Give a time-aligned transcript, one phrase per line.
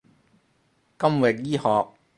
[0.97, 1.89] 金域醫學